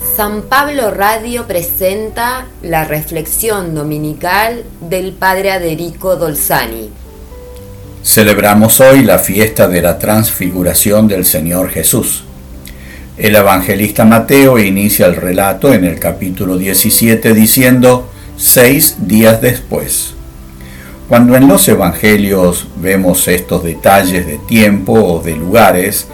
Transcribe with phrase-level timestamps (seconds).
[0.00, 6.90] San Pablo Radio presenta la reflexión dominical del Padre Aderico Dolzani.
[8.02, 12.24] Celebramos hoy la fiesta de la transfiguración del Señor Jesús.
[13.16, 20.14] El evangelista Mateo inicia el relato en el capítulo 17 diciendo seis días después.
[21.08, 26.06] Cuando en los evangelios vemos estos detalles de tiempo o de lugares,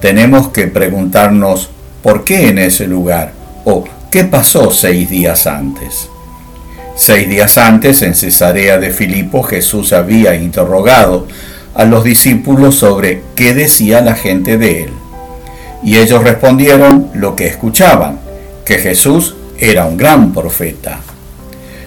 [0.00, 1.70] tenemos que preguntarnos
[2.04, 3.32] por qué en ese lugar
[3.64, 6.10] o qué pasó seis días antes.
[6.94, 11.26] Seis días antes, en Cesarea de Filipo, Jesús había interrogado
[11.74, 14.90] a los discípulos sobre qué decía la gente de él.
[15.82, 18.20] Y ellos respondieron lo que escuchaban,
[18.66, 21.00] que Jesús era un gran profeta.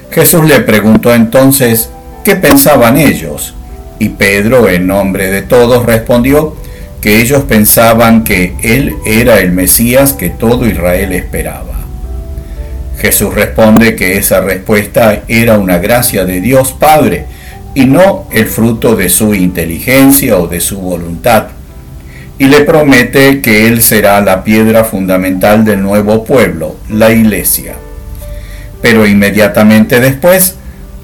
[0.09, 1.91] Jesús le preguntó entonces
[2.23, 3.53] qué pensaban ellos,
[3.99, 6.55] y Pedro, en nombre de todos, respondió
[7.07, 11.85] que ellos pensaban que él era el Mesías que todo Israel esperaba.
[12.99, 17.23] Jesús responde que esa respuesta era una gracia de Dios Padre
[17.73, 21.45] y no el fruto de su inteligencia o de su voluntad.
[22.39, 27.75] Y le promete que Él será la piedra fundamental del nuevo pueblo, la iglesia.
[28.81, 30.55] Pero inmediatamente después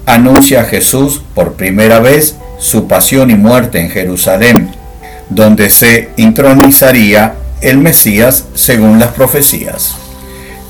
[0.04, 4.83] anuncia a Jesús por primera vez su pasión y muerte en Jerusalén,
[5.30, 9.96] donde se intronizaría el Mesías según las profecías.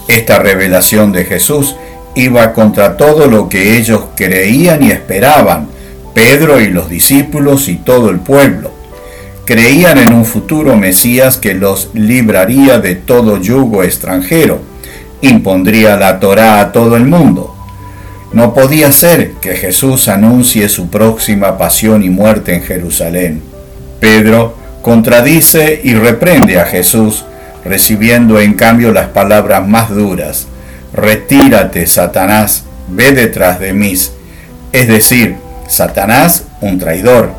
[0.09, 1.77] Esta revelación de Jesús
[2.15, 5.69] iba contra todo lo que ellos creían y esperaban,
[6.15, 8.71] Pedro y los discípulos y todo el pueblo.
[9.45, 14.61] Creían en un futuro Mesías que los libraría de todo yugo extranjero,
[15.21, 17.55] impondría la Torá a todo el mundo.
[18.33, 23.54] No podía ser que Jesús anuncie su próxima pasión y muerte en Jerusalén.
[24.01, 27.25] Pedro contradice y reprende a Jesús
[27.65, 30.47] recibiendo en cambio las palabras más duras,
[30.93, 33.95] retírate, Satanás, ve detrás de mí,
[34.73, 35.37] es decir,
[35.67, 37.33] Satanás, un traidor,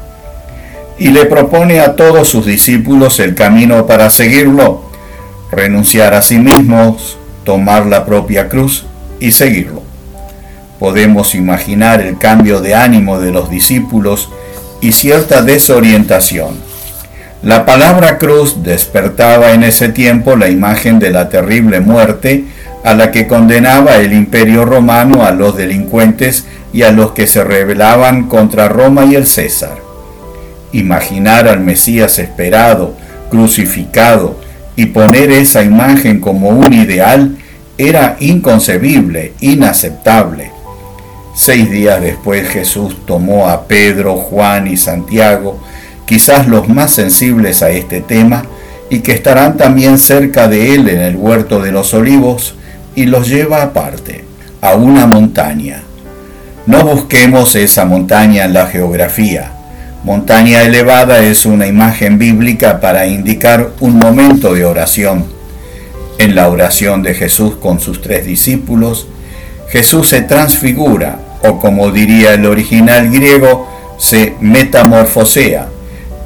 [0.98, 4.90] y le propone a todos sus discípulos el camino para seguirlo,
[5.52, 8.86] renunciar a sí mismos, tomar la propia cruz
[9.20, 9.84] y seguirlo.
[10.80, 14.30] Podemos imaginar el cambio de ánimo de los discípulos
[14.86, 16.66] y cierta desorientación
[17.46, 22.46] la palabra cruz despertaba en ese tiempo la imagen de la terrible muerte
[22.84, 27.44] a la que condenaba el imperio romano a los delincuentes y a los que se
[27.44, 29.78] rebelaban contra Roma y el César.
[30.72, 32.96] Imaginar al Mesías esperado,
[33.30, 34.40] crucificado,
[34.76, 37.38] y poner esa imagen como un ideal
[37.78, 40.52] era inconcebible, inaceptable.
[41.36, 45.60] Seis días después Jesús tomó a Pedro, Juan y Santiago,
[46.06, 48.46] quizás los más sensibles a este tema,
[48.90, 52.56] y que estarán también cerca de él en el huerto de los olivos,
[52.96, 54.24] y los lleva aparte,
[54.62, 55.84] a una montaña.
[56.68, 59.52] No busquemos esa montaña en la geografía.
[60.06, 65.26] Montaña elevada es una imagen bíblica para indicar un momento de oración.
[66.18, 69.08] En la oración de Jesús con sus tres discípulos,
[69.70, 73.68] Jesús se transfigura, o como diría el original griego,
[73.98, 75.68] se metamorfosea,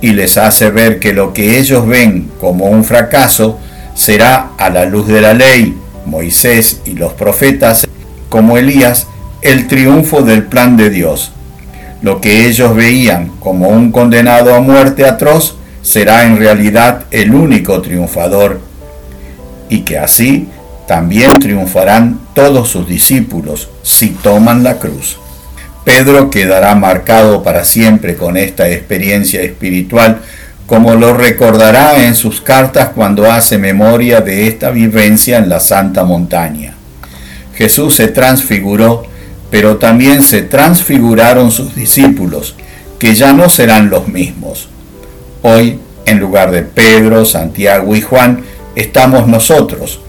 [0.02, 3.60] y les hace ver que lo que ellos ven como un fracaso
[3.96, 7.88] será a la luz de la ley, Moisés y los profetas,
[8.30, 9.08] como Elías,
[9.42, 11.32] el triunfo del plan de Dios.
[12.02, 17.82] Lo que ellos veían como un condenado a muerte atroz será en realidad el único
[17.82, 18.62] triunfador,
[19.70, 20.48] y que así
[20.90, 25.20] también triunfarán todos sus discípulos si toman la cruz.
[25.84, 30.22] Pedro quedará marcado para siempre con esta experiencia espiritual,
[30.66, 36.06] como lo recordará en sus cartas cuando hace memoria de esta vivencia en la Santa
[36.06, 36.74] Montaña.
[37.54, 39.04] Jesús se transfiguró,
[39.52, 42.56] pero también se transfiguraron sus discípulos,
[42.98, 44.70] que ya no serán los mismos.
[45.44, 48.42] Hoy, en lugar de Pedro, Santiago y Juan,
[48.76, 50.00] estamos nosotros.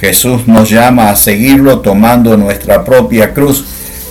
[0.00, 3.64] Jesús nos llama a seguirlo tomando nuestra propia cruz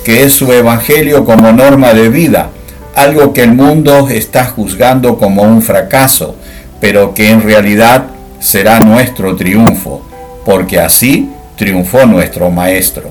[0.04, 2.50] que es su evangelio como norma de vida,
[2.96, 6.36] algo que el mundo está juzgando como un fracaso,
[6.80, 8.06] pero que en realidad
[8.40, 10.06] será nuestro triunfo,
[10.46, 13.10] porque así triunfó nuestro Maestro.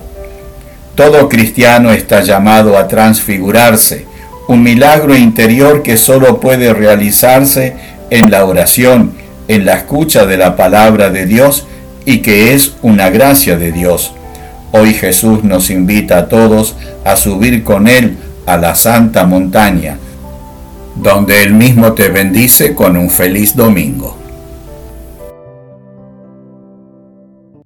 [0.95, 4.05] Todo cristiano está llamado a transfigurarse,
[4.47, 7.75] un milagro interior que solo puede realizarse
[8.09, 9.13] en la oración,
[9.49, 11.67] en la escucha de la palabra de Dios
[12.05, 14.13] y que es una gracia de Dios.
[14.71, 19.97] Hoy Jesús nos invita a todos a subir con Él a la santa montaña,
[20.95, 24.24] donde Él mismo te bendice con un feliz domingo.